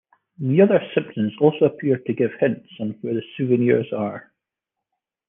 The 0.39 0.61
other 0.63 0.79
Simpsons 0.95 1.33
also 1.39 1.65
appear 1.65 1.99
to 1.99 2.13
give 2.13 2.31
hints 2.39 2.67
on 2.79 2.97
where 3.01 3.13
the 3.13 3.21
souvenirs 3.37 3.93
are. 3.93 4.33